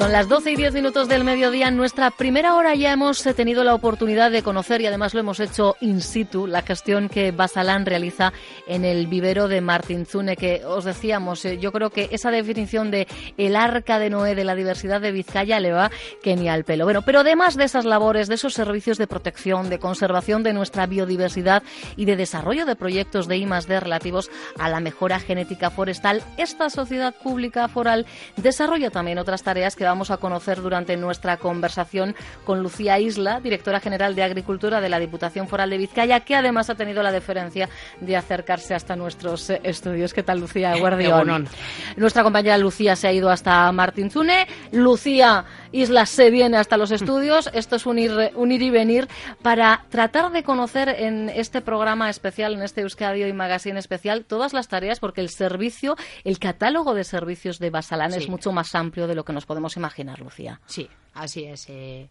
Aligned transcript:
Son 0.00 0.12
las 0.12 0.28
12 0.28 0.52
y 0.52 0.56
10 0.56 0.72
minutos 0.72 1.08
del 1.08 1.24
mediodía. 1.24 1.68
En 1.68 1.76
nuestra 1.76 2.10
primera 2.10 2.54
hora 2.54 2.74
ya 2.74 2.90
hemos 2.90 3.26
eh, 3.26 3.34
tenido 3.34 3.64
la 3.64 3.74
oportunidad 3.74 4.30
de 4.30 4.42
conocer 4.42 4.80
y 4.80 4.86
además 4.86 5.12
lo 5.12 5.20
hemos 5.20 5.40
hecho 5.40 5.76
in 5.82 6.00
situ 6.00 6.46
la 6.46 6.62
gestión 6.62 7.10
que 7.10 7.32
Basalán 7.32 7.84
realiza 7.84 8.32
en 8.66 8.86
el 8.86 9.08
vivero 9.08 9.46
de 9.46 9.60
Martinzune, 9.60 10.38
que 10.38 10.64
os 10.64 10.86
decíamos, 10.86 11.44
eh, 11.44 11.58
yo 11.58 11.70
creo 11.70 11.90
que 11.90 12.08
esa 12.12 12.30
definición 12.30 12.90
de 12.90 13.08
el 13.36 13.56
arca 13.56 13.98
de 13.98 14.08
Noé 14.08 14.34
de 14.34 14.44
la 14.44 14.54
diversidad 14.54 15.02
de 15.02 15.12
Vizcaya 15.12 15.60
le 15.60 15.72
va 15.72 15.90
que 16.22 16.34
ni 16.34 16.48
al 16.48 16.64
pelo. 16.64 16.86
Bueno, 16.86 17.02
pero 17.02 17.20
además 17.20 17.58
de 17.58 17.64
esas 17.64 17.84
labores, 17.84 18.26
de 18.28 18.36
esos 18.36 18.54
servicios 18.54 18.96
de 18.96 19.06
protección, 19.06 19.68
de 19.68 19.78
conservación 19.78 20.42
de 20.42 20.54
nuestra 20.54 20.86
biodiversidad 20.86 21.62
y 21.96 22.06
de 22.06 22.16
desarrollo 22.16 22.64
de 22.64 22.74
proyectos 22.74 23.28
de 23.28 23.36
I+D 23.36 23.80
relativos 23.80 24.30
a 24.58 24.70
la 24.70 24.80
mejora 24.80 25.20
genética 25.20 25.68
forestal, 25.68 26.22
esta 26.38 26.70
sociedad 26.70 27.14
pública 27.22 27.68
foral 27.68 28.06
desarrolla 28.38 28.88
también 28.88 29.18
otras 29.18 29.42
tareas 29.42 29.76
que 29.76 29.89
vamos 29.90 30.12
a 30.12 30.18
conocer 30.18 30.62
durante 30.62 30.96
nuestra 30.96 31.36
conversación 31.36 32.14
con 32.44 32.62
Lucía 32.62 33.00
Isla, 33.00 33.40
directora 33.40 33.80
general 33.80 34.14
de 34.14 34.22
Agricultura 34.22 34.80
de 34.80 34.88
la 34.88 35.00
Diputación 35.00 35.48
Foral 35.48 35.70
de 35.70 35.78
Vizcaya, 35.78 36.20
que 36.20 36.36
además 36.36 36.70
ha 36.70 36.76
tenido 36.76 37.02
la 37.02 37.10
deferencia 37.10 37.68
de 38.00 38.16
acercarse 38.16 38.72
hasta 38.72 38.94
nuestros 38.94 39.50
eh, 39.50 39.60
estudios. 39.64 40.14
¿Qué 40.14 40.22
tal, 40.22 40.38
Lucía 40.38 40.76
Guardión? 40.76 41.48
Nuestra 41.96 42.22
compañera 42.22 42.56
Lucía 42.56 42.94
se 42.94 43.08
ha 43.08 43.12
ido 43.12 43.30
hasta 43.30 43.70
Martinzune. 43.72 44.46
Lucía 44.70 45.44
Isla 45.72 46.06
se 46.06 46.30
viene 46.30 46.56
hasta 46.56 46.76
los 46.76 46.92
estudios. 46.92 47.50
Esto 47.52 47.74
es 47.74 47.86
un 47.86 47.98
ir, 47.98 48.12
un 48.36 48.52
ir 48.52 48.62
y 48.62 48.70
venir 48.70 49.08
para 49.42 49.86
tratar 49.88 50.30
de 50.30 50.44
conocer 50.44 50.88
en 50.88 51.28
este 51.30 51.62
programa 51.62 52.10
especial, 52.10 52.54
en 52.54 52.62
este 52.62 52.82
Euskadio 52.82 53.26
y 53.26 53.32
Magazine 53.32 53.78
especial, 53.78 54.24
todas 54.24 54.52
las 54.52 54.68
tareas, 54.68 55.00
porque 55.00 55.20
el 55.20 55.30
servicio, 55.30 55.96
el 56.22 56.38
catálogo 56.38 56.94
de 56.94 57.02
servicios 57.02 57.58
de 57.58 57.70
Basalán 57.70 58.14
es 58.14 58.28
mucho 58.28 58.52
más 58.52 58.74
amplio 58.74 59.06
de 59.06 59.14
lo 59.14 59.24
que 59.24 59.32
nos 59.32 59.46
podemos 59.46 59.76
imaginar, 59.76 59.79
Lucía. 60.18 60.60
Sí, 60.66 60.88
así 61.14 61.44
es. 61.44 61.68
Eh, 61.68 62.08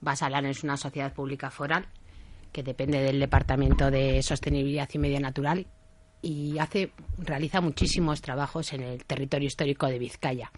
Basalán 0.00 0.46
es 0.46 0.64
una 0.64 0.76
sociedad 0.76 1.12
pública 1.12 1.50
foral 1.50 1.86
que 2.52 2.62
depende 2.62 3.00
del 3.00 3.18
Departamento 3.18 3.90
de 3.90 4.22
Sostenibilidad 4.22 4.88
y 4.92 4.98
Medio 4.98 5.20
Natural 5.20 5.66
y 6.20 6.58
hace, 6.58 6.92
realiza 7.18 7.60
muchísimos 7.60 8.20
trabajos 8.20 8.72
en 8.72 8.82
el 8.82 9.04
territorio 9.04 9.48
histórico 9.48 9.86
de 9.86 9.98
Vizcaya. 9.98 10.52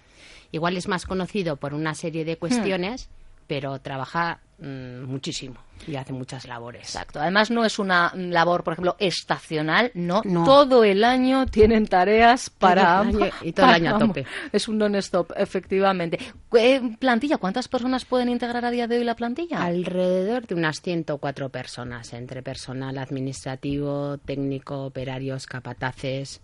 Igual 0.53 0.77
es 0.77 0.89
más 0.89 1.07
conocido 1.07 1.57
por 1.57 1.73
una 1.73 1.95
serie 1.95 2.25
de 2.25 2.37
cuestiones, 2.37 3.09
pero 3.47 3.79
trabaja 3.81 4.41
mm, 4.59 5.05
muchísimo 5.05 5.57
y 5.87 5.97
hace 5.97 6.13
muchas 6.13 6.47
labores. 6.47 6.83
Exacto. 6.83 7.21
Además, 7.21 7.51
no 7.51 7.65
es 7.65 7.79
una 7.79 8.13
labor, 8.15 8.65
por 8.65 8.75
ejemplo, 8.75 8.97
estacional, 8.99 9.91
no. 9.95 10.23
Todo 10.23 10.85
el 10.85 11.05
año 11.05 11.47
tienen 11.47 11.87
tareas 11.87 12.51
para. 12.51 13.05
y 13.43 13.53
todo 13.53 13.67
el 13.67 13.73
año 13.73 13.97
a 13.97 13.99
tope. 13.99 14.27
Es 14.53 14.69
un 14.69 14.79
non-stop, 14.79 15.33
efectivamente. 15.37 16.19
¿Qué 16.51 16.97
plantilla? 16.99 17.39
¿Cuántas 17.39 17.69
personas 17.69 18.05
pueden 18.05 18.29
integrar 18.29 18.65
a 18.65 18.71
día 18.71 18.87
de 18.87 18.99
hoy 18.99 19.05
la 19.05 19.17
plantilla? 19.17 19.63
Alrededor 19.63 20.47
de 20.47 20.55
unas 20.55 20.81
104 20.81 21.49
personas, 21.51 22.13
entre 22.13 22.43
personal 22.43 22.97
administrativo, 22.99 24.19
técnico, 24.19 24.87
operarios, 24.87 25.47
capataces 25.47 26.41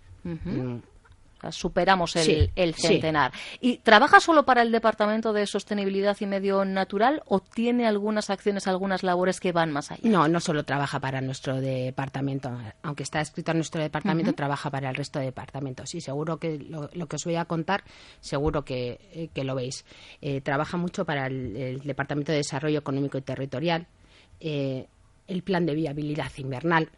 superamos 1.50 2.16
el, 2.16 2.52
el 2.54 2.74
centenar. 2.74 3.32
¿Y 3.60 3.78
trabaja 3.78 4.20
solo 4.20 4.44
para 4.44 4.62
el 4.62 4.72
Departamento 4.72 5.32
de 5.32 5.46
Sostenibilidad 5.46 6.16
y 6.20 6.26
Medio 6.26 6.64
Natural 6.64 7.22
o 7.26 7.40
tiene 7.40 7.86
algunas 7.86 8.30
acciones, 8.30 8.66
algunas 8.66 9.02
labores 9.02 9.40
que 9.40 9.52
van 9.52 9.72
más 9.72 9.90
allá? 9.90 10.00
No, 10.04 10.28
no 10.28 10.40
solo 10.40 10.64
trabaja 10.64 11.00
para 11.00 11.20
nuestro 11.20 11.60
departamento. 11.60 12.50
Aunque 12.82 13.02
está 13.02 13.20
escrito 13.20 13.52
en 13.52 13.58
nuestro 13.58 13.80
departamento, 13.80 14.32
trabaja 14.32 14.70
para 14.70 14.90
el 14.90 14.94
resto 14.94 15.18
de 15.18 15.26
departamentos. 15.26 15.94
Y 15.94 16.00
seguro 16.00 16.38
que 16.38 16.58
lo, 16.58 16.88
que 16.88 17.16
os 17.16 17.24
voy 17.24 17.36
a 17.36 17.44
contar, 17.44 17.84
seguro 18.20 18.64
que, 18.64 18.98
eh, 19.12 19.28
que 19.32 19.44
lo 19.44 19.54
veis. 19.54 19.84
Eh, 20.20 20.40
trabaja 20.40 20.76
mucho 20.76 21.04
para 21.04 21.26
el, 21.26 21.80
Departamento 21.80 22.32
de 22.32 22.38
Desarrollo 22.38 22.78
Económico 22.78 23.18
y 23.18 23.22
Territorial, 23.22 23.86
eh, 24.40 24.86
el 25.26 25.42
Plan 25.42 25.66
de 25.66 25.74
Viabilidad 25.74 26.30
Invernal, 26.36 26.88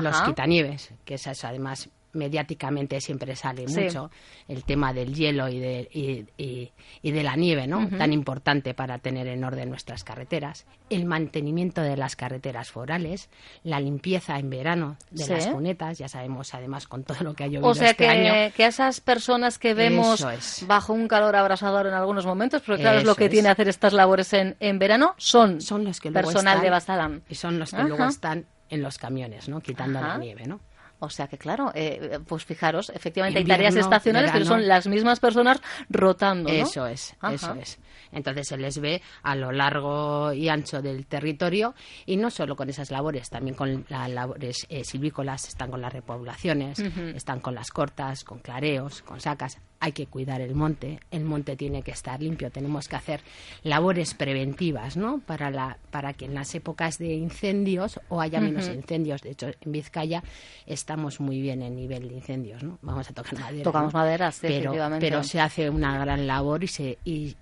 los 0.00 0.20
quitanieves, 0.22 0.92
que 1.04 1.14
es 1.14 1.44
además 1.44 1.90
mediáticamente 2.12 3.00
siempre 3.00 3.36
sale 3.36 3.66
mucho 3.66 4.10
el 4.48 4.64
tema 4.64 4.92
del 4.92 5.14
hielo 5.14 5.48
y 5.48 5.58
de, 5.58 5.88
y, 5.92 6.70
y, 7.02 7.10
de 7.10 7.22
la 7.22 7.36
nieve, 7.36 7.66
¿no? 7.66 7.88
Tan 7.96 8.12
importante 8.12 8.74
para 8.74 8.98
tener 8.98 9.26
en 9.28 9.44
orden 9.44 9.70
nuestras 9.70 10.04
carreteras, 10.04 10.66
el 10.90 11.04
mantenimiento 11.04 11.80
de 11.82 11.96
las 11.96 12.16
carreteras 12.16 12.70
forales, 12.70 13.28
la 13.64 13.80
limpieza 13.80 14.38
en 14.38 14.50
verano 14.50 14.96
de 15.10 15.26
las 15.26 15.46
cunetas, 15.46 15.98
ya 15.98 16.08
sabemos 16.08 16.54
además 16.54 16.86
con 16.86 17.04
todo 17.04 17.22
lo 17.22 17.34
que 17.34 17.44
ha 17.44 17.46
llovido 17.46 17.68
o 17.68 17.74
sea 17.74 17.90
este 17.90 18.04
que, 18.04 18.10
año. 18.10 18.52
que 18.54 18.66
esas 18.66 19.00
personas 19.00 19.58
que 19.58 19.74
vemos 19.74 20.24
bajo 20.66 20.92
un 20.92 21.08
calor 21.08 21.36
abrasador 21.36 21.86
en 21.86 21.94
algunos 21.94 22.26
momentos, 22.26 22.62
porque 22.62 22.82
claro 22.82 22.98
es 22.98 23.04
lo 23.04 23.14
que 23.14 23.28
tiene 23.28 23.48
hacer 23.48 23.68
estas 23.68 23.92
labores 23.92 24.32
en, 24.32 24.56
en 24.60 24.78
verano, 24.78 25.14
son, 25.16 25.60
son 25.60 25.84
los 25.84 26.00
que 26.00 26.10
personal 26.10 26.60
de 26.60 26.70
Bastalam. 26.70 27.22
Y 27.28 27.34
son 27.34 27.58
los 27.58 27.70
que 27.70 27.82
luego 27.82 28.04
están 28.04 28.46
en 28.68 28.82
los 28.82 28.98
camiones, 28.98 29.48
¿no? 29.48 29.60
Quitando 29.60 30.00
la 30.00 30.18
nieve, 30.18 30.46
¿no? 30.46 30.60
O 31.02 31.10
sea 31.10 31.26
que, 31.26 31.36
claro, 31.36 31.72
eh, 31.74 32.20
pues 32.28 32.44
fijaros, 32.44 32.88
efectivamente 32.94 33.40
hay 33.40 33.44
tareas 33.44 33.74
estacionales, 33.74 34.30
pero 34.32 34.44
son 34.44 34.68
las 34.68 34.86
mismas 34.86 35.18
personas 35.18 35.60
rotando. 35.90 36.48
¿no? 36.48 36.54
Eso 36.54 36.86
es, 36.86 37.16
eso 37.32 37.54
es. 37.54 37.80
Entonces 38.12 38.46
se 38.46 38.56
les 38.56 38.78
ve 38.78 39.02
a 39.24 39.34
lo 39.34 39.50
largo 39.50 40.32
y 40.32 40.48
ancho 40.48 40.80
del 40.80 41.06
territorio 41.06 41.74
y 42.06 42.16
no 42.16 42.30
solo 42.30 42.54
con 42.54 42.68
esas 42.70 42.92
labores, 42.92 43.30
también 43.30 43.56
con 43.56 43.84
las 43.88 44.08
labores 44.10 44.64
eh, 44.68 44.84
silvícolas, 44.84 45.48
están 45.48 45.72
con 45.72 45.80
las 45.80 45.92
repoblaciones, 45.92 46.78
están 46.78 47.40
con 47.40 47.56
las 47.56 47.72
cortas, 47.72 48.22
con 48.22 48.38
clareos, 48.38 49.02
con 49.02 49.20
sacas 49.20 49.58
hay 49.82 49.90
que 49.90 50.06
cuidar 50.06 50.40
el 50.40 50.54
monte, 50.54 51.00
el 51.10 51.24
monte 51.24 51.56
tiene 51.56 51.82
que 51.82 51.90
estar 51.90 52.22
limpio, 52.22 52.52
tenemos 52.52 52.86
que 52.86 52.94
hacer 52.94 53.20
labores 53.64 54.14
preventivas, 54.14 54.96
¿no? 54.96 55.18
Para, 55.18 55.50
la, 55.50 55.76
para 55.90 56.12
que 56.12 56.26
en 56.26 56.34
las 56.34 56.54
épocas 56.54 56.98
de 56.98 57.14
incendios 57.14 57.98
o 58.08 58.20
haya 58.20 58.40
menos 58.40 58.68
incendios. 58.68 59.22
De 59.22 59.30
hecho, 59.32 59.48
en 59.48 59.72
Vizcaya 59.72 60.22
estamos 60.92 61.20
muy 61.20 61.40
bien 61.40 61.62
en 61.62 61.74
nivel 61.74 62.08
de 62.08 62.14
incendios, 62.16 62.62
¿no? 62.62 62.78
Vamos 62.82 63.08
a 63.08 63.14
tocar 63.14 63.38
madera. 63.38 63.64
Tocamos 63.64 63.94
madera, 63.94 64.30
sí, 64.30 64.40
pero, 64.42 64.74
pero 65.00 65.22
se 65.22 65.40
hace 65.40 65.70
una 65.70 65.98
gran 65.98 66.26
labor 66.26 66.62
y, 66.64 66.68
se, 66.68 66.98
y, 67.02 67.34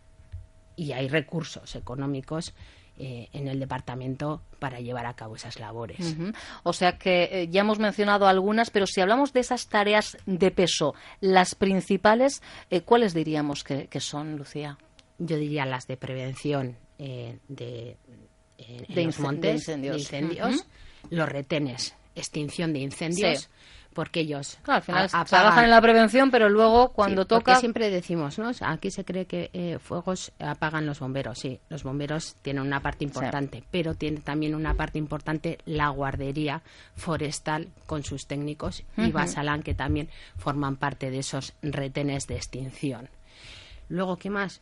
y 0.76 0.92
hay 0.92 1.08
recursos 1.08 1.74
económicos 1.74 2.54
eh, 2.96 3.28
en 3.32 3.48
el 3.48 3.58
departamento 3.58 4.40
para 4.60 4.78
llevar 4.78 5.06
a 5.06 5.14
cabo 5.14 5.34
esas 5.34 5.58
labores. 5.58 6.16
O 6.62 6.72
sea 6.72 6.96
que 6.96 7.24
eh, 7.32 7.48
ya 7.48 7.62
hemos 7.62 7.80
mencionado 7.80 8.28
algunas, 8.28 8.70
pero 8.70 8.86
si 8.86 9.00
hablamos 9.00 9.32
de 9.32 9.40
esas 9.40 9.66
tareas 9.66 10.16
de 10.26 10.52
peso, 10.52 10.94
las 11.20 11.56
principales, 11.56 12.42
eh, 12.70 12.82
¿cuáles 12.82 13.14
diríamos 13.14 13.64
que, 13.64 13.88
son, 13.98 14.36
Lucía? 14.36 14.78
Yo 15.18 15.38
diría 15.38 15.66
las 15.66 15.88
de 15.88 15.96
prevención 15.96 16.76
de, 16.98 17.40
de, 17.48 17.96
los 19.04 19.18
montes, 19.18 19.66
de 19.66 19.86
incendios, 19.88 20.66
los 21.10 21.28
retenes, 21.28 21.96
extinción 22.14 22.72
de 22.72 22.80
incendios 22.80 23.48
porque 23.94 24.20
ellos 24.20 24.58
al 24.66 24.82
final 24.82 25.10
trabajan 25.28 25.64
en 25.64 25.70
la 25.70 25.80
prevención, 25.80 26.30
pero 26.30 26.48
luego 26.48 26.92
cuando 26.92 27.26
toca 27.26 27.56
siempre 27.56 27.90
decimos, 27.90 28.38
¿no? 28.38 28.50
Aquí 28.60 28.90
se 28.90 29.04
cree 29.04 29.26
que 29.26 29.50
eh, 29.52 29.78
fuegos 29.80 30.32
apagan 30.38 30.86
los 30.86 31.00
bomberos. 31.00 31.38
Sí, 31.38 31.60
los 31.68 31.82
bomberos 31.82 32.36
tienen 32.42 32.62
una 32.62 32.80
parte 32.80 33.04
importante, 33.04 33.64
pero 33.70 33.94
tiene 33.94 34.20
también 34.20 34.54
una 34.54 34.74
parte 34.74 34.98
importante 34.98 35.58
la 35.64 35.88
guardería 35.88 36.62
forestal 36.96 37.68
con 37.86 38.04
sus 38.04 38.26
técnicos 38.26 38.84
y 38.96 39.10
Basalán 39.10 39.62
que 39.62 39.74
también 39.74 40.08
forman 40.36 40.76
parte 40.76 41.10
de 41.10 41.18
esos 41.18 41.54
retenes 41.62 42.26
de 42.26 42.36
extinción. 42.36 43.08
Luego, 43.88 44.16
¿qué 44.16 44.30
más? 44.30 44.60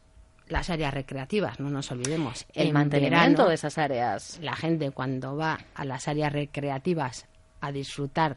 las 0.48 0.70
áreas 0.70 0.94
recreativas, 0.94 1.60
no 1.60 1.68
nos 1.68 1.90
olvidemos. 1.92 2.46
El 2.54 2.72
mantenimiento 2.72 3.46
de 3.46 3.54
esas 3.54 3.76
áreas. 3.76 4.38
La 4.40 4.56
gente 4.56 4.90
cuando 4.92 5.36
va 5.36 5.58
a 5.74 5.84
las 5.84 6.08
áreas 6.08 6.32
recreativas 6.32 7.26
a 7.60 7.72
disfrutar 7.72 8.36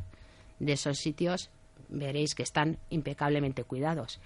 de 0.59 0.73
esos 0.73 0.97
sitios, 0.97 1.49
veréis 1.89 2.35
que 2.35 2.43
están 2.43 2.77
impecablemente 2.89 3.63
cuidados. 3.63 4.19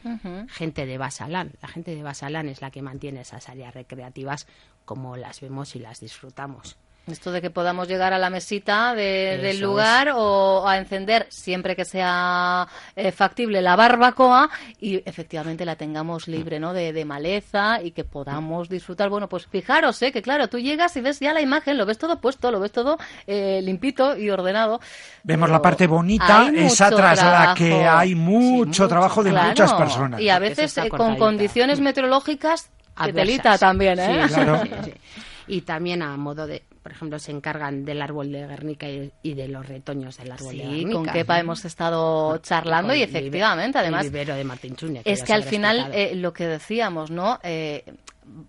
Gente 0.49 0.85
de 0.85 0.97
Basalán, 0.97 1.53
la 1.61 1.67
gente 1.67 1.95
de 1.95 2.03
Basalán 2.03 2.47
es 2.49 2.61
la 2.61 2.71
que 2.71 2.81
mantiene 2.81 3.21
esas 3.21 3.49
áreas 3.49 3.73
recreativas 3.73 4.47
como 4.85 5.17
las 5.17 5.41
vemos 5.41 5.75
y 5.75 5.79
las 5.79 5.99
disfrutamos. 5.99 6.77
Esto 7.07 7.31
de 7.31 7.41
que 7.41 7.51
podamos 7.51 7.87
llegar 7.87 8.13
a 8.13 8.17
la 8.17 8.31
mesita 8.31 8.95
del 8.95 9.59
lugar 9.59 10.09
o 10.15 10.67
a 10.67 10.77
encender, 10.77 11.27
siempre 11.29 11.75
que 11.75 11.85
sea 11.85 12.67
eh, 12.95 13.11
factible, 13.11 13.61
la 13.61 13.75
barbacoa 13.75 14.49
y 14.79 15.07
efectivamente 15.07 15.65
la 15.65 15.75
tengamos 15.75 16.27
libre 16.27 16.59
¿no? 16.59 16.73
De, 16.73 17.05
maleza 17.05 17.81
y 17.81 17.91
que 17.91 18.03
podamos 18.03 18.69
disfrutar. 18.69 19.09
Bueno, 19.09 19.29
pues 19.29 19.45
fijaros, 19.45 20.01
¿eh? 20.01 20.11
que 20.11 20.21
claro, 20.21 20.47
tú 20.47 20.57
llegas 20.57 20.95
y 20.97 21.01
ves 21.01 21.19
ya 21.19 21.33
la 21.33 21.41
imagen, 21.41 21.77
lo 21.77 21.85
ves 21.85 21.97
todo 21.97 22.19
puesto, 22.19 22.51
lo 22.51 22.59
ves 22.59 22.71
todo 22.71 22.97
eh, 23.27 23.61
limpito 23.61 24.17
y 24.17 24.29
ordenado. 24.29 24.79
Vemos 25.23 25.49
la 25.49 25.61
parte 25.61 25.87
bonita, 25.87 26.49
esa 26.55 26.89
tras 26.89 27.23
la 27.23 27.53
que 27.55 27.85
hay 27.85 28.15
mucho, 28.15 28.87
trabajo 28.87 29.23
de 29.23 29.31
muchas 29.31 29.73
personas. 29.73 30.19
Y 30.19 30.29
a 30.29 30.39
veces 30.39 30.77
eh, 30.77 30.89
con 30.89 31.17
condiciones 31.17 31.79
meteorológicas 31.79 32.69
delita 33.13 33.57
también, 33.57 33.99
¿eh? 33.99 34.25
y 35.47 35.61
también 35.61 36.01
a 36.01 36.15
modo 36.17 36.47
de, 36.47 36.63
por 36.85 36.91
ejemplo, 36.91 37.17
se 37.17 37.31
encargan 37.31 37.83
del 37.83 37.99
árbol 37.99 38.31
de 38.31 38.45
Guernica 38.45 38.87
y, 38.87 39.33
de 39.33 39.47
los 39.47 39.67
retoños 39.67 40.17
del 40.17 40.31
árbol 40.31 40.55
de 40.55 40.63
Guernica. 40.65 40.93
con 40.93 41.05
Kepa 41.07 41.39
hemos 41.39 41.65
estado 41.65 42.37
charlando 42.37 42.93
y, 42.93 43.01
efectivamente, 43.01 43.79
además, 43.79 44.11
de 44.11 44.43
Martín 44.43 44.75
es 45.03 45.23
que 45.23 45.33
al 45.33 45.41
final 45.41 45.89
eh, 45.95 46.13
lo 46.13 46.31
que 46.31 46.45
decíamos, 46.45 47.09
¿no? 47.09 47.39
Eh, 47.41 47.91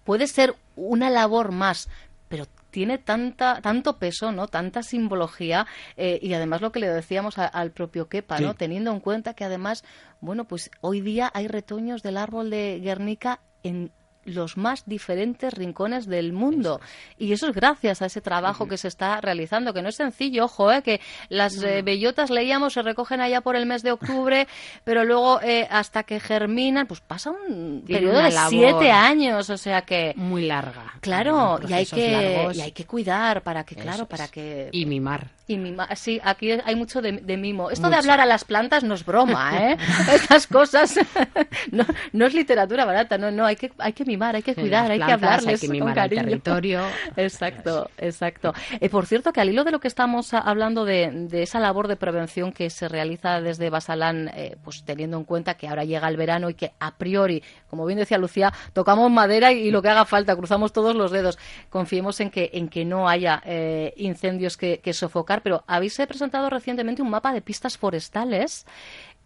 puede 0.04 0.26
ser 0.26 0.54
una 0.76 1.08
labor 1.08 1.50
más, 1.50 1.88
pero 2.28 2.44
tiene 2.70 2.98
tanta, 2.98 3.62
tanto 3.62 3.96
peso, 3.96 4.32
¿no? 4.32 4.48
Tanta 4.48 4.82
simbología 4.82 5.66
eh, 5.96 6.18
y 6.20 6.34
además 6.34 6.60
lo 6.60 6.72
que 6.72 6.80
le 6.80 6.90
decíamos 6.90 7.38
al 7.38 7.70
propio 7.70 8.10
Kepa, 8.10 8.38
¿no? 8.38 8.52
Teniendo 8.52 8.92
en 8.92 9.00
cuenta 9.00 9.32
que 9.32 9.44
además, 9.44 9.82
bueno, 10.20 10.44
pues 10.44 10.70
hoy 10.82 11.00
día 11.00 11.30
hay 11.32 11.48
retoños 11.48 12.02
del 12.02 12.18
árbol 12.18 12.50
de 12.50 12.80
Guernica 12.80 13.40
en 13.62 13.92
los 14.26 14.56
más 14.56 14.84
diferentes 14.86 15.54
rincones 15.54 16.06
del 16.06 16.32
mundo. 16.32 16.80
Y 17.18 17.32
eso 17.32 17.48
es 17.48 17.54
gracias 17.54 18.02
a 18.02 18.06
ese 18.06 18.20
trabajo 18.20 18.68
que 18.68 18.76
se 18.76 18.88
está 18.88 19.20
realizando, 19.20 19.72
que 19.72 19.82
no 19.82 19.88
es 19.88 19.96
sencillo, 19.96 20.44
ojo, 20.44 20.70
¿eh? 20.72 20.82
que 20.82 21.00
las 21.28 21.62
eh, 21.62 21.82
bellotas, 21.82 22.30
leíamos, 22.30 22.74
se 22.74 22.82
recogen 22.82 23.20
allá 23.20 23.40
por 23.40 23.56
el 23.56 23.66
mes 23.66 23.82
de 23.82 23.92
octubre, 23.92 24.46
pero 24.84 25.04
luego 25.04 25.40
eh, 25.42 25.66
hasta 25.70 26.02
que 26.02 26.20
germinan, 26.20 26.86
pues 26.86 27.00
pasa 27.00 27.30
un 27.30 27.84
periodo 27.86 28.18
de 28.18 28.32
siete 28.48 28.90
años, 28.90 29.48
o 29.50 29.56
sea 29.56 29.82
que... 29.82 30.12
Muy 30.16 30.46
larga. 30.46 30.94
Claro, 31.00 31.60
y 31.66 31.72
hay, 31.72 31.86
que, 31.86 32.50
y 32.54 32.60
hay 32.60 32.72
que 32.72 32.84
cuidar 32.84 33.42
para 33.42 33.64
que, 33.64 33.76
claro, 33.76 34.06
para 34.06 34.28
que... 34.28 34.68
Y 34.72 34.86
mimar. 34.86 35.30
Y 35.48 35.58
mimar, 35.58 35.96
sí, 35.96 36.20
aquí 36.24 36.50
hay 36.50 36.74
mucho 36.74 37.00
de, 37.00 37.36
mimo. 37.36 37.70
Esto 37.70 37.88
de 37.88 37.96
hablar 37.96 38.20
a 38.20 38.26
las 38.26 38.44
plantas 38.44 38.82
no 38.82 38.94
es 38.94 39.04
broma, 39.04 39.52
¿eh? 39.70 39.76
Estas 40.12 40.48
cosas 40.48 40.98
no, 41.70 41.84
no 42.12 42.26
es 42.26 42.34
literatura 42.34 42.84
barata, 42.84 43.16
no, 43.16 43.30
no, 43.30 43.46
hay 43.46 43.54
que, 43.54 43.70
hay 43.78 43.92
que 43.92 44.04
mimar 44.04 44.15
hay 44.22 44.42
que 44.42 44.54
cuidar, 44.54 44.90
hay 44.90 44.98
que 44.98 45.12
hablarles 45.12 45.62
hay 45.62 45.68
que 45.68 45.78
con 45.78 45.92
cariño. 45.92 46.20
El 46.20 46.26
territorio. 46.26 46.82
exacto, 47.16 47.90
exacto. 47.98 48.52
Eh, 48.80 48.88
por 48.88 49.06
cierto, 49.06 49.32
que 49.32 49.40
al 49.40 49.50
hilo 49.50 49.64
de 49.64 49.70
lo 49.70 49.80
que 49.80 49.88
estamos 49.88 50.34
hablando 50.34 50.84
de, 50.84 51.28
esa 51.32 51.60
labor 51.60 51.88
de 51.88 51.96
prevención 51.96 52.52
que 52.52 52.70
se 52.70 52.88
realiza 52.88 53.40
desde 53.40 53.70
Basalán, 53.70 54.30
eh, 54.34 54.56
pues 54.62 54.84
teniendo 54.84 55.16
en 55.16 55.24
cuenta 55.24 55.54
que 55.54 55.68
ahora 55.68 55.84
llega 55.84 56.08
el 56.08 56.16
verano 56.16 56.50
y 56.50 56.54
que 56.54 56.72
a 56.78 56.96
priori, 56.96 57.42
como 57.68 57.86
bien 57.86 57.98
decía 57.98 58.18
Lucía, 58.18 58.52
tocamos 58.72 59.10
madera 59.10 59.52
y, 59.52 59.70
lo 59.70 59.82
que 59.82 59.88
haga 59.88 60.04
falta, 60.04 60.36
cruzamos 60.36 60.72
todos 60.72 60.94
los 60.94 61.10
dedos. 61.10 61.38
Confiemos 61.70 62.20
en 62.20 62.30
que, 62.30 62.50
en 62.54 62.68
que 62.68 62.84
no 62.84 63.08
haya 63.08 63.42
eh, 63.44 63.92
incendios 63.96 64.56
que, 64.56 64.78
que 64.78 64.92
sofocar, 64.92 65.42
pero 65.42 65.64
habéis 65.66 65.96
presentado 65.96 66.50
recientemente 66.50 67.02
un 67.02 67.10
mapa 67.10 67.32
de 67.32 67.42
pistas 67.42 67.78
forestales 67.78 68.66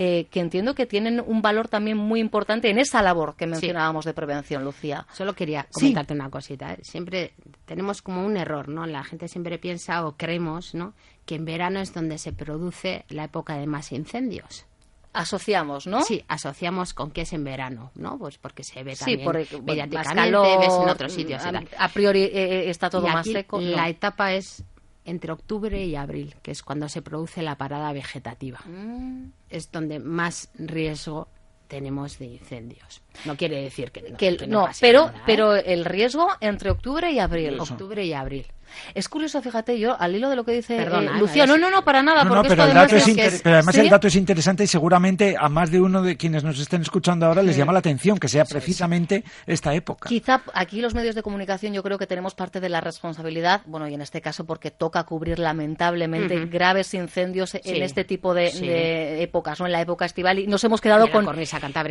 eh, 0.03 0.29
que 0.31 0.41
entiendo 0.41 0.75
que 0.75 0.87
tienen 0.87 1.23
un 1.27 1.43
valor 1.43 1.69
también 1.69 1.99
muy 1.99 2.21
importante 2.21 2.71
en 2.71 2.79
esa 2.79 3.03
labor 3.03 3.37
que 3.37 3.47
mencionábamos 3.47 4.07
de 4.07 4.15
prevención, 4.15 4.65
Lucía. 4.65 5.07
Solo 5.13 5.35
quería 5.35 5.67
comentarte 5.71 6.15
una 6.15 6.31
cosita. 6.31 6.73
¿eh? 6.73 6.79
Siempre 6.81 7.35
tenemos 7.67 8.01
como 8.01 8.25
un 8.25 8.39
error, 8.39 8.71
¿no? 8.71 8.87
La 8.87 9.05
gente 9.05 9.29
siempre 9.29 9.59
piensa 9.59 10.07
o 10.07 10.17
creemos, 10.17 10.75
¿no? 10.75 10.95
Que 11.27 11.35
en 11.35 11.45
verano 11.45 11.81
es 11.81 11.93
donde 11.93 12.17
se 12.17 12.33
produce 12.33 13.05
la 13.11 13.25
época 13.25 13.59
de 13.59 13.67
más 13.67 13.93
incendios 13.93 14.65
asociamos, 15.13 15.89
¿no? 15.89 16.03
Sí, 16.03 16.25
asociamos 16.29 16.95
con 16.95 17.11
que 17.11 17.23
es 17.23 17.33
en 17.33 17.43
verano, 17.43 17.91
¿no? 17.97 18.17
Pues 18.17 18.39
porque 18.39 18.63
se 18.63 18.85
ve 18.85 18.95
también 18.95 19.19
sí, 19.19 19.25
por, 19.25 19.35
mediáticamente, 19.65 20.57
ves 20.59 20.73
en 20.73 20.89
otros 20.89 21.13
sitios. 21.13 21.43
A, 21.77 21.89
priori 21.89 22.23
eh, 22.23 22.71
está 22.71 22.89
todo 22.89 23.09
más 23.09 23.27
seco. 23.27 23.61
La 23.61 23.89
etapa 23.89 24.33
es 24.33 24.63
entre 25.11 25.33
octubre 25.33 25.85
y 25.85 25.97
abril, 25.97 26.37
que 26.43 26.53
es 26.53 26.63
cuando 26.63 26.89
se 26.89 27.03
produce 27.03 27.43
la 27.43 27.57
parada 27.57 27.93
vegetativa. 27.93 28.61
Mm. 28.65 29.33
Es 29.51 29.71
donde 29.71 29.99
más 29.99 30.51
riesgo 30.55 31.29
tenemos 31.67 32.19
de 32.19 32.27
incendios. 32.27 33.03
No 33.25 33.37
quiere 33.37 33.63
decir 33.63 33.93
que 33.93 34.03
no, 34.47 34.69
pero, 34.81 35.09
¿eh? 35.09 35.13
pero 35.27 35.55
el 35.55 35.85
riesgo 35.85 36.29
entre 36.41 36.71
octubre 36.71 37.11
y 37.13 37.19
abril. 37.19 37.59
Octubre 37.61 38.05
y 38.05 38.13
abril. 38.13 38.47
Es 38.95 39.09
curioso, 39.09 39.41
fíjate, 39.43 39.79
yo 39.79 40.01
al 40.01 40.15
hilo 40.15 40.29
de 40.29 40.37
lo 40.37 40.45
que 40.45 40.53
dice 40.53 40.77
eh, 40.77 40.89
eh, 40.91 41.11
Lucía, 41.19 41.47
no, 41.47 41.59
no, 41.59 41.71
no, 41.71 41.85
para 41.85 42.03
nada. 42.03 42.27
porque 42.27 42.49
pero, 42.49 42.63
además 42.63 43.77
el 43.77 43.89
dato 43.89 44.09
es 44.09 44.17
interesante 44.17 44.65
y 44.65 44.67
seguramente 44.67 45.37
a 45.39 45.49
más 45.49 45.71
de 45.71 45.81
uno 45.81 46.03
de 46.03 46.17
quienes 46.17 46.45
nos 46.45 46.59
estén 46.59 46.83
escuchando 46.83 47.27
ahora 47.27 47.43
les 47.43 47.57
llama 47.57 47.73
la 47.73 47.79
atención 47.79 48.19
que 48.19 48.29
sea 48.29 48.45
precisamente 48.45 49.25
esta 49.47 49.75
época. 49.75 50.09
Quizá 50.09 50.43
aquí 50.55 50.81
los 50.81 50.95
medios 50.95 51.15
de 51.15 51.23
comunicación 51.23 51.73
yo 51.73 51.83
creo 51.83 51.99
que 51.99 52.07
tenemos 52.07 52.35
parte 52.35 52.61
de 52.61 52.69
la 52.69 52.81
responsabilidad, 52.81 53.63
bueno, 53.67 53.89
y 53.89 53.95
en 53.95 54.01
este 54.01 54.21
caso 54.21 54.45
porque 54.45 54.71
toca 54.71 55.05
cubrir 55.05 55.39
lamentablemente 55.39 56.47
graves 56.47 56.95
incendios 56.95 57.55
en 57.55 57.83
este 57.83 58.05
tipo 58.05 58.35
de, 58.35 59.23
épocas, 59.23 59.61
¿no? 59.61 59.67
En 59.67 59.73
la 59.73 59.81
época 59.81 60.05
estival 60.05 60.39
y 60.39 60.47
nos 60.47 60.63
hemos 60.65 60.81
quedado 60.81 61.11
con, 61.11 61.27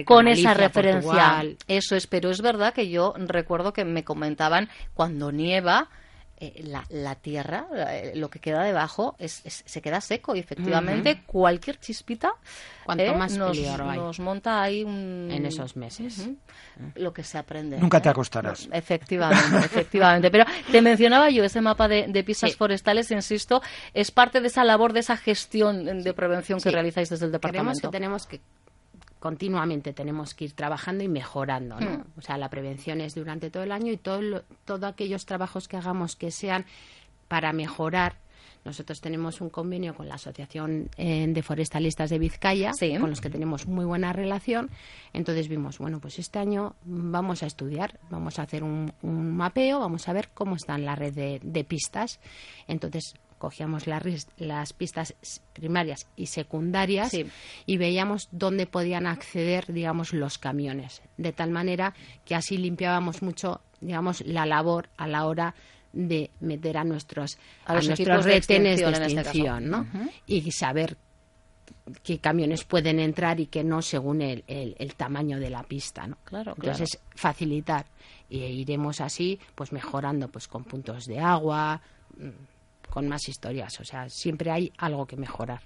con 0.06 0.28
esa 0.28 0.54
referencia. 0.54 1.44
Eso 1.68 1.96
es, 1.96 2.08
pero 2.08 2.30
es 2.30 2.42
verdad 2.42 2.74
que 2.74 2.90
yo 2.90 3.14
recuerdo 3.18 3.74
que 3.74 3.86
me 3.86 4.04
comentaban 4.04 4.70
cuando 4.94 5.32
nieva 5.32 5.90
eh, 6.40 6.64
la, 6.90 7.16
tierra, 7.16 7.68
eh, 7.76 8.14
lo 8.16 8.30
que 8.30 8.40
queda 8.40 8.64
debajo, 8.64 9.16
es, 9.20 9.42
se 9.46 9.82
queda 9.82 10.02
seco 10.02 10.36
y 10.36 10.40
efectivamente 10.40 11.24
cualquier 11.26 11.80
chispita 11.80 12.34
Cuanto 12.90 13.04
eh, 13.04 13.14
más 13.16 13.38
nos, 13.38 13.56
nos, 13.56 14.20
monta 14.20 14.64
ahí 14.64 14.84
un... 14.84 15.30
En 15.32 15.46
esos 15.46 15.76
meses. 15.76 16.28
Lo 16.96 17.14
que 17.14 17.24
se 17.24 17.38
aprende. 17.38 17.78
Nunca 17.78 18.02
te 18.02 18.10
acostarás. 18.10 18.68
efectivamente, 18.72 19.58
efectivamente. 19.66 20.32
Pero 20.32 20.46
te 20.72 20.82
mencionaba 20.82 21.30
yo 21.30 21.44
ese 21.44 21.62
mapa 21.62 21.88
de, 21.88 22.08
de 22.08 22.24
pistas 22.24 22.56
forestales, 22.56 23.12
insisto, 23.12 23.62
es 23.94 24.10
parte 24.10 24.42
de 24.42 24.48
esa 24.48 24.64
labor, 24.64 24.94
de 24.94 25.02
esa 25.02 25.18
gestión 25.18 26.02
de 26.02 26.14
prevención 26.16 26.60
que 26.60 26.72
realizáis 26.72 27.10
desde 27.10 27.28
el 27.28 27.32
departamento. 27.32 27.92
que 27.92 27.96
tenemos 27.96 28.26
que 28.26 28.42
continuamente 29.20 29.94
tenemos 29.94 30.34
que 30.34 30.46
ir 30.46 30.54
trabajando 30.54 31.04
y 31.04 31.08
mejorando. 31.08 31.80
¿no? 31.80 31.98
Hmm. 31.98 32.04
O 32.18 32.22
sea, 32.22 32.38
la 32.38 32.50
prevención 32.50 33.02
es 33.02 33.16
durante 33.16 33.50
todo 33.50 33.64
el 33.64 33.72
año 33.72 33.92
y 33.92 33.98
todo 33.98 34.44
todos 34.66 34.84
aquellos 34.84 35.26
trabajos 35.26 35.68
que 35.68 35.78
hagamos 35.78 36.16
que 36.16 36.32
sean 36.32 36.66
para 37.28 37.54
mejorar. 37.54 38.18
Nosotros 38.66 39.00
tenemos 39.00 39.40
un 39.40 39.50
convenio 39.50 39.96
con 39.96 40.10
la 40.10 40.16
Asociación 40.16 40.90
eh, 40.98 41.26
de 41.28 41.42
Forestalistas 41.42 42.10
de 42.10 42.20
Vizcaya, 42.20 42.72
con 43.00 43.10
los 43.10 43.22
que 43.22 43.30
tenemos 43.30 43.68
muy 43.68 43.86
buena 43.86 44.12
relación. 44.12 44.70
Entonces 45.14 45.48
vimos, 45.48 45.78
bueno, 45.78 46.00
pues 46.00 46.20
este 46.20 46.40
año 46.40 46.76
vamos 46.84 47.42
a 47.42 47.46
estudiar, 47.46 47.98
vamos 48.10 48.38
a 48.38 48.44
hacer 48.44 48.64
un, 48.64 48.92
mapeo, 49.02 49.80
vamos 49.80 50.10
a 50.10 50.14
ver 50.14 50.30
cómo 50.34 50.56
está 50.56 50.78
la 50.78 50.96
red 50.96 51.14
de, 51.14 51.40
de 51.42 51.64
pistas. 51.64 52.20
Entonces 52.68 53.16
cogíamos 53.40 53.86
las 53.88 54.74
pistas 54.74 55.16
primarias 55.54 56.08
y 56.16 56.28
secundarias 56.28 57.12
y 57.66 57.78
veíamos 57.78 58.28
dónde 58.32 58.68
podían 58.68 59.08
acceder, 59.08 59.74
digamos, 59.74 60.14
los 60.14 60.38
camiones, 60.38 61.02
de 61.18 61.34
tal 61.34 61.50
manera 61.50 61.96
que 62.26 62.36
así 62.36 62.58
limpiábamos 62.58 63.24
mucho, 63.24 63.62
digamos, 63.82 64.22
la 64.22 64.46
labor 64.46 64.90
a 64.98 65.08
la 65.08 65.26
hora 65.26 65.56
de 65.92 66.30
meter 66.40 66.78
a 66.78 66.84
nuestros 66.84 67.40
a, 67.66 67.74
nuestros 67.74 68.26
retenes 68.26 68.80
de 68.80 68.92
este 68.92 69.04
extinción, 69.06 69.70
¿no? 69.70 69.88
Y 70.28 70.52
saber 70.52 70.98
qué 72.04 72.20
camiones 72.20 72.64
pueden 72.64 73.00
entrar 73.00 73.40
y 73.40 73.48
qué 73.48 73.64
no 73.64 73.82
según 73.82 74.22
el, 74.22 74.44
el, 74.48 74.96
tamaño 74.96 75.40
de 75.40 75.50
la 75.50 75.64
pista, 75.64 76.06
¿no? 76.06 76.18
Claro, 76.24 76.54
Entonces, 76.56 77.00
facilitar. 77.16 77.86
Y 78.30 78.40
iremos 78.44 79.02
así, 79.02 79.40
pues 79.56 79.72
mejorando 79.72 80.28
pues 80.28 80.48
con 80.48 80.64
puntos 80.64 81.06
de 81.06 81.20
agua, 81.20 81.82
con 82.90 83.08
más 83.08 83.30
historias. 83.30 83.80
O 83.80 83.86
sea, 83.86 84.10
siempre 84.10 84.52
hay 84.52 84.74
algo 84.78 85.06
que 85.06 85.18
mejorar. 85.18 85.62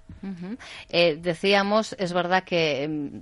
Eh, 0.88 1.18
decíamos, 1.20 1.94
es 1.98 2.12
verdad 2.12 2.44
que 2.44 2.88
mm, 2.88 3.18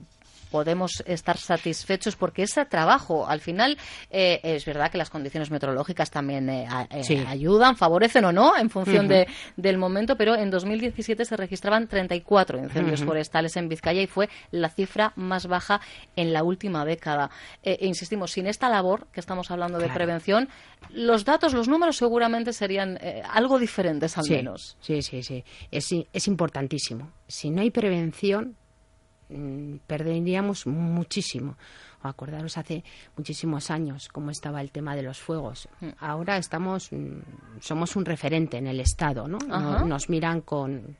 podemos 0.53 1.03
estar 1.07 1.39
satisfechos 1.39 2.15
porque 2.15 2.43
ese 2.43 2.65
trabajo, 2.67 3.27
al 3.27 3.41
final, 3.41 3.79
eh, 4.11 4.39
es 4.43 4.65
verdad 4.67 4.91
que 4.91 4.99
las 4.99 5.09
condiciones 5.09 5.51
meteorológicas 5.51 6.11
también 6.11 6.49
eh, 6.51 6.69
eh, 6.91 7.25
ayudan, 7.27 7.77
favorecen 7.77 8.27
o 8.27 8.33
no 8.33 8.57
en 8.57 8.69
función 8.69 9.09
de, 9.09 9.27
del 9.57 9.79
momento, 9.79 10.17
pero 10.17 10.37
en 10.37 10.51
2017 10.51 11.25
se 11.25 11.37
registraban 11.37 11.89
34 11.89 12.59
incendios 12.59 13.03
forestales 13.03 13.57
en 13.57 13.71
Vizcaya 13.71 14.03
y 14.03 14.07
fue 14.07 14.29
la 14.51 14.69
cifra 14.69 15.15
más 15.17 15.47
baja 15.47 15.81
en 16.15 16.35
la 16.35 16.45
última 16.45 16.85
década. 16.85 17.31
e 17.63 17.87
insistimos, 17.87 18.33
sin 18.33 18.47
esta 18.47 18.69
labor 18.69 19.07
que 19.11 19.21
estamos 19.21 19.51
hablando 19.51 19.79
de 19.79 19.89
prevención, 19.89 20.51
los 20.91 21.25
datos, 21.25 21.55
los 21.55 21.67
números 21.67 21.97
seguramente 21.97 22.53
serían 22.53 22.99
algo 23.31 23.59
diferentes 23.59 24.19
al 24.19 24.25
menos. 24.29 24.77
Sí, 24.81 25.01
sí, 25.01 25.23
sí. 25.23 25.43
Es, 25.71 25.89
es 26.13 26.29
importantísimo. 26.29 27.11
Si 27.27 27.49
no 27.49 27.63
hay 27.63 27.71
prevención, 27.71 28.57
perderíamos 29.87 30.67
muchísimo. 30.67 31.57
Acordaros 32.03 32.59
hace 32.59 32.83
muchísimos 33.17 33.71
años 33.71 34.09
cómo 34.09 34.31
estaba 34.31 34.61
el 34.61 34.73
tema 34.73 34.97
de 34.97 35.03
los 35.03 35.21
fuegos. 35.21 35.69
Mm. 35.81 35.89
Ahora 35.99 36.37
estamos, 36.37 36.91
mm, 36.93 37.21
somos 37.61 37.95
un 37.97 38.05
referente 38.05 38.57
en 38.57 38.67
el 38.67 38.81
Estado, 38.81 39.29
¿no? 39.29 39.39
Nos 39.39 40.09
miran 40.09 40.41
con, 40.41 40.97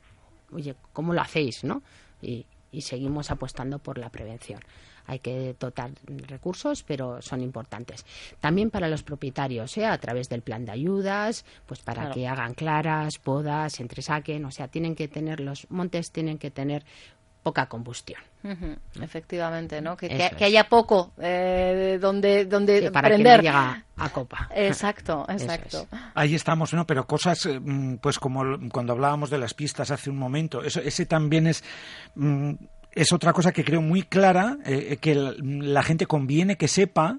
oye, 0.51 0.75
¿cómo 0.93 1.13
lo 1.13 1.21
hacéis, 1.21 1.63
no? 1.63 1.81
Y, 2.21 2.45
seguimos 2.81 3.29
apostando 3.29 3.77
por 3.77 3.99
la 3.99 4.09
prevención. 4.09 4.59
Hay 5.05 5.19
que 5.19 5.55
dotar 5.59 5.91
recursos, 6.27 6.81
pero 6.81 7.21
son 7.21 7.41
importantes. 7.41 8.03
También 8.39 8.71
para 8.71 8.87
los 8.87 9.03
propietarios, 9.03 9.77
¿eh? 9.77 9.85
a 9.85 9.95
través 9.99 10.27
del 10.27 10.41
plan 10.41 10.65
de 10.65 10.71
ayudas, 10.71 11.45
pues 11.67 11.81
para 11.81 12.09
que 12.09 12.27
hagan 12.27 12.55
claras, 12.55 13.19
podas, 13.19 13.79
entresaquen, 13.79 14.43
o 14.45 14.49
sea, 14.49 14.69
tienen 14.69 14.95
que 14.95 15.07
tener 15.07 15.39
los 15.39 15.69
montes, 15.69 16.11
tienen 16.11 16.39
que 16.39 16.49
tener 16.49 16.83
poca 17.43 17.67
combustión. 17.67 18.21
Efectivamente, 19.01 19.81
¿no? 19.81 19.95
Que, 19.95 20.31
haya 20.39 20.63
poco 20.67 21.11
eh, 21.21 21.97
donde, 22.01 22.45
donde 22.45 22.89
para 22.91 23.09
prender. 23.09 23.41
Que 23.41 23.47
llega 23.47 23.83
a 23.97 24.09
copa. 24.09 24.49
Exacto, 24.55 25.25
exacto. 25.29 25.87
Ahí 26.15 26.33
estamos, 26.33 26.73
¿no? 26.73 26.87
Pero 26.87 27.05
cosas, 27.05 27.45
eh, 27.45 27.59
mm, 27.59 27.97
pues 27.97 28.17
como 28.17 28.41
cuando 28.71 28.93
hablábamos 28.93 29.29
de 29.29 29.37
las 29.37 29.53
pistas 29.53 29.91
hace 29.91 30.09
un 30.09 30.17
momento, 30.17 30.63
eso, 30.63 30.79
ese 30.81 31.05
también 31.05 31.47
es... 31.47 31.63
Mm, 32.15 32.53
es 32.95 33.11
otra 33.11 33.33
cosa 33.33 33.51
que 33.51 33.63
creo 33.63 33.81
muy 33.81 34.03
clara, 34.03 34.57
eh, 34.65 34.97
que 35.01 35.15
la 35.15 35.81
gente 35.81 36.05
conviene 36.05 36.57
que 36.57 36.67
sepa 36.67 37.17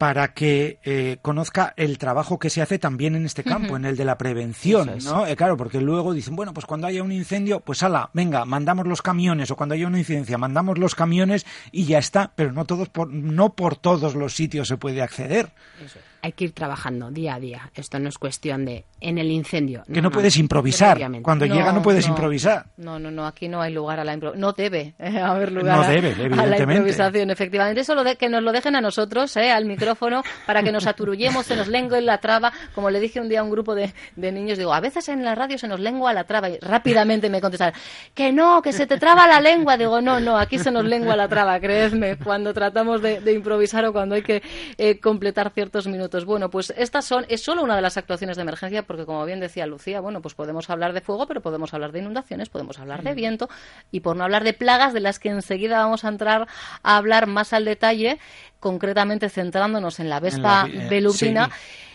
para 0.00 0.32
que 0.32 0.78
eh, 0.82 1.18
conozca 1.20 1.74
el 1.76 1.98
trabajo 1.98 2.38
que 2.38 2.48
se 2.48 2.62
hace 2.62 2.78
también 2.78 3.16
en 3.16 3.26
este 3.26 3.44
campo, 3.44 3.76
en 3.76 3.84
el 3.84 3.98
de 3.98 4.06
la 4.06 4.16
prevención, 4.16 4.96
¿no? 5.04 5.26
Eh, 5.26 5.36
claro, 5.36 5.58
porque 5.58 5.78
luego 5.78 6.14
dicen, 6.14 6.36
bueno, 6.36 6.54
pues 6.54 6.64
cuando 6.64 6.86
haya 6.86 7.02
un 7.02 7.12
incendio, 7.12 7.60
pues 7.60 7.82
ala, 7.82 8.08
venga, 8.14 8.46
mandamos 8.46 8.86
los 8.86 9.02
camiones, 9.02 9.50
o 9.50 9.56
cuando 9.56 9.74
haya 9.74 9.86
una 9.86 9.98
incidencia, 9.98 10.38
mandamos 10.38 10.78
los 10.78 10.94
camiones 10.94 11.44
y 11.70 11.84
ya 11.84 11.98
está, 11.98 12.32
pero 12.34 12.50
no 12.50 12.64
todos 12.64 12.88
por, 12.88 13.12
no 13.12 13.52
por 13.52 13.76
todos 13.76 14.14
los 14.14 14.32
sitios 14.32 14.68
se 14.68 14.78
puede 14.78 15.02
acceder. 15.02 15.50
Eso 15.84 15.98
hay 16.22 16.32
que 16.32 16.44
ir 16.44 16.52
trabajando 16.52 17.10
día 17.10 17.34
a 17.34 17.40
día. 17.40 17.70
Esto 17.74 17.98
no 17.98 18.08
es 18.08 18.18
cuestión 18.18 18.64
de 18.64 18.84
en 19.00 19.18
el 19.18 19.30
incendio. 19.30 19.82
que 19.92 20.02
no, 20.02 20.10
puedes 20.10 20.36
improvisar. 20.36 20.98
Cuando 21.22 21.46
llega 21.46 21.72
no 21.72 21.82
puedes 21.82 22.06
improvisar. 22.06 22.66
No, 22.76 22.98
no, 22.98 23.10
no. 23.10 23.26
Aquí 23.26 23.48
no 23.48 23.60
hay 23.60 23.72
lugar 23.72 23.98
a 24.00 24.04
la 24.04 24.12
improvisación. 24.12 24.40
No 24.40 24.52
debe 24.52 24.94
eh, 24.98 25.18
haber 25.18 25.52
lugar 25.52 25.80
a, 25.80 26.46
la 26.46 26.58
improvisación, 26.58 27.30
efectivamente. 27.30 27.80
Eso 27.80 27.94
lo 27.94 28.04
de, 28.04 28.16
que 28.16 28.28
nos 28.28 28.42
lo 28.42 28.52
dejen 28.52 28.76
a 28.76 28.80
nosotros, 28.80 29.36
eh, 29.36 29.50
al 29.50 29.64
micrófono, 29.64 30.22
para 30.46 30.62
que 30.62 30.70
nos 30.70 30.86
aturullemos, 30.86 31.46
se 31.46 31.56
nos 31.56 31.68
lengue 31.68 32.00
la 32.00 32.18
traba. 32.18 32.52
Como 32.74 32.90
le 32.90 33.00
dije 33.00 33.20
un 33.20 33.28
día 33.28 33.40
a 33.40 33.42
un 33.42 33.50
grupo 33.50 33.74
de, 33.74 33.92
niños, 34.16 34.58
digo, 34.58 34.74
a 34.74 34.80
veces 34.80 35.08
en 35.08 35.24
la 35.24 35.34
radio 35.34 35.56
se 35.56 35.66
nos 35.66 35.80
lengua 35.80 36.12
la 36.12 36.24
traba. 36.24 36.50
Y 36.50 36.58
rápidamente 36.58 37.30
me 37.30 37.40
contestaron, 37.40 37.78
que 38.14 38.32
no, 38.32 38.60
que 38.60 38.72
se 38.72 38.86
te 38.86 38.98
traba 38.98 39.26
la 39.26 39.40
lengua. 39.40 39.78
Digo, 39.78 40.00
no, 40.00 40.20
no, 40.20 40.36
aquí 40.36 40.58
se 40.58 40.70
nos 40.70 40.84
lengua 40.84 41.16
la 41.16 41.28
traba, 41.28 41.58
creedme, 41.58 42.16
cuando 42.16 42.52
tratamos 42.52 43.00
de, 43.00 43.30
improvisar 43.30 43.84
o 43.86 43.92
cuando 43.92 44.16
hay 44.16 44.22
que 44.22 44.42
eh, 44.76 44.98
completar 44.98 45.50
ciertos 45.54 45.86
minutos. 45.86 46.09
Bueno, 46.24 46.50
pues 46.50 46.72
estas 46.76 47.04
son, 47.04 47.24
es 47.28 47.42
solo 47.42 47.62
una 47.62 47.76
de 47.76 47.82
las 47.82 47.96
actuaciones 47.96 48.36
de 48.36 48.42
emergencia, 48.42 48.82
porque 48.82 49.06
como 49.06 49.24
bien 49.24 49.40
decía 49.40 49.66
Lucía, 49.66 50.00
bueno, 50.00 50.20
pues 50.20 50.34
podemos 50.34 50.68
hablar 50.70 50.92
de 50.92 51.00
fuego, 51.00 51.26
pero 51.26 51.40
podemos 51.40 51.72
hablar 51.74 51.92
de 51.92 52.00
inundaciones, 52.00 52.48
podemos 52.48 52.78
hablar 52.78 53.02
de 53.02 53.12
mm. 53.12 53.16
viento, 53.16 53.48
y 53.90 54.00
por 54.00 54.16
no 54.16 54.24
hablar 54.24 54.44
de 54.44 54.52
plagas, 54.52 54.92
de 54.92 55.00
las 55.00 55.18
que 55.18 55.28
enseguida 55.28 55.78
vamos 55.78 56.04
a 56.04 56.08
entrar 56.08 56.48
a 56.82 56.96
hablar 56.96 57.26
más 57.26 57.52
al 57.52 57.64
detalle, 57.64 58.18
concretamente 58.58 59.28
centrándonos 59.28 60.00
en 60.00 60.08
la 60.08 60.20
vespa 60.20 60.68
velutina 60.88 61.50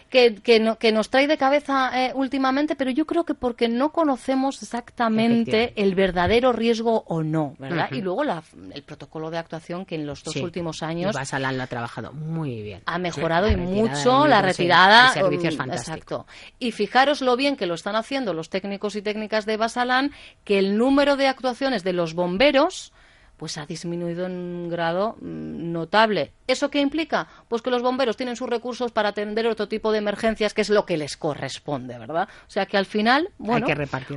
que, 0.09 0.35
que, 0.79 0.91
nos 0.91 1.09
trae 1.09 1.27
de 1.27 1.37
cabeza 1.37 1.91
eh, 1.93 2.11
últimamente, 2.15 2.75
pero 2.75 2.91
yo 2.91 3.05
creo 3.05 3.25
que 3.25 3.33
porque 3.33 3.67
no 3.67 3.91
conocemos 3.91 4.61
exactamente 4.61 5.73
el 5.75 5.95
verdadero 5.95 6.53
riesgo 6.53 7.03
o 7.07 7.23
no, 7.23 7.55
¿verdad? 7.59 7.89
Y 7.91 8.01
luego 8.01 8.23
el 8.23 8.83
protocolo 8.83 9.29
de 9.29 9.37
actuación 9.37 9.85
que 9.85 9.95
en 9.95 10.05
los 10.05 10.23
dos 10.23 10.35
últimos 10.37 10.83
años... 10.83 11.13
Y 11.13 11.17
Basalan 11.17 11.57
lo 11.57 11.63
ha 11.63 11.67
trabajado 11.67 12.13
muy 12.13 12.61
bien. 12.61 12.81
Ha 12.85 12.97
mejorado 12.97 13.49
y 13.49 13.57
mucho 13.57 14.27
la 14.27 14.41
retirada. 14.41 15.07
De 15.07 15.21
servicios 15.21 15.59
um, 15.59 15.71
Exacto. 15.71 16.25
Y 16.59 16.71
fijaros 16.71 17.21
lo 17.21 17.35
bien 17.35 17.55
que 17.55 17.65
lo 17.65 17.73
están 17.73 17.95
haciendo 17.95 18.33
los 18.33 18.49
técnicos 18.49 18.95
y 18.95 19.01
técnicas 19.01 19.45
de 19.45 19.57
Basalan, 19.57 20.11
que 20.43 20.59
el 20.59 20.77
número 20.77 21.17
de 21.17 21.27
actuaciones 21.27 21.83
de 21.83 21.93
los 21.93 22.13
bomberos 22.13 22.93
pues 23.37 23.57
ha 23.57 23.65
disminuido 23.65 24.25
en 24.25 24.33
un 24.33 24.69
grado 24.69 25.17
mm, 25.21 25.71
notable. 25.71 26.33
¿Eso 26.47 26.69
qué 26.69 26.79
implica? 26.79 27.27
Pues 27.47 27.61
que 27.61 27.69
los 27.69 27.81
bomberos 27.81 28.17
tienen 28.17 28.35
sus 28.35 28.49
recursos 28.49 28.91
para 28.91 29.09
atender 29.09 29.47
otro 29.47 29.67
tipo 29.67 29.91
de 29.91 29.97
emergencias, 29.97 30.53
que 30.53 30.61
es 30.61 30.69
lo 30.69 30.85
que 30.85 30.97
les 30.97 31.17
corresponde, 31.17 31.97
¿verdad? 31.97 32.29
O 32.47 32.49
sea 32.49 32.65
que 32.65 32.77
al 32.77 32.85
final, 32.85 33.29
bueno, 33.37 33.67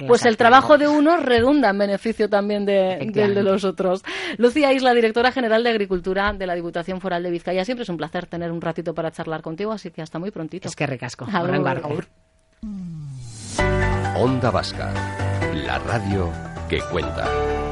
pues 0.06 0.26
el 0.26 0.36
trabajo 0.36 0.78
de 0.78 0.88
unos 0.88 1.22
redunda 1.22 1.70
en 1.70 1.78
beneficio 1.78 2.28
también 2.28 2.66
de, 2.66 3.10
del 3.12 3.34
de 3.34 3.42
los 3.42 3.64
otros. 3.64 4.04
Lucía 4.36 4.72
Isla, 4.72 4.92
directora 4.94 5.32
general 5.32 5.64
de 5.64 5.70
Agricultura 5.70 6.32
de 6.32 6.46
la 6.46 6.54
Diputación 6.54 7.00
Foral 7.00 7.22
de 7.22 7.30
Vizcaya. 7.30 7.64
Siempre 7.64 7.82
es 7.82 7.88
un 7.88 7.96
placer 7.96 8.26
tener 8.26 8.52
un 8.52 8.60
ratito 8.60 8.94
para 8.94 9.10
charlar 9.10 9.42
contigo, 9.42 9.72
así 9.72 9.90
que 9.90 10.02
hasta 10.02 10.18
muy 10.18 10.30
prontito. 10.30 10.68
Es 10.68 10.76
que 10.76 10.86
recasco. 10.86 11.26
Onda 14.16 14.50
Vasca, 14.50 14.92
la 15.54 15.78
radio 15.78 16.32
que 16.68 16.80
cuenta. 16.90 17.67